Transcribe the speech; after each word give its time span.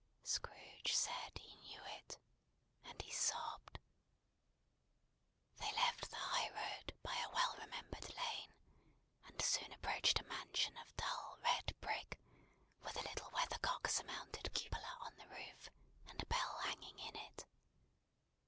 Scrooge 0.23 0.95
said 0.95 1.31
he 1.37 1.55
knew 1.57 1.79
it. 1.85 2.17
And 2.85 2.99
he 2.99 3.11
sobbed. 3.11 3.77
They 5.57 5.71
left 5.73 6.09
the 6.09 6.15
high 6.15 6.49
road, 6.49 6.95
by 7.03 7.15
a 7.19 7.29
well 7.31 7.55
remembered 7.59 8.09
lane, 8.17 8.51
and 9.27 9.39
soon 9.39 9.71
approached 9.71 10.19
a 10.19 10.23
mansion 10.23 10.75
of 10.77 10.97
dull 10.97 11.37
red 11.43 11.75
brick, 11.81 12.19
with 12.81 12.95
a 12.97 13.03
little 13.07 13.29
weathercock 13.31 13.87
surmounted 13.89 14.51
cupola, 14.55 14.97
on 15.01 15.15
the 15.17 15.27
roof, 15.27 15.69
and 16.07 16.19
a 16.19 16.25
bell 16.25 16.57
hanging 16.63 16.97
in 16.97 17.15
it. 17.15 17.45